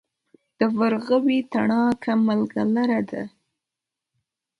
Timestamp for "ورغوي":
0.77-1.39